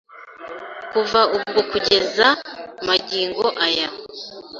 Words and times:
Kuva 0.91 1.21
ubwo 1.35 1.59
kugeza 1.71 2.27
magingo 2.87 3.45
aya 3.65 3.89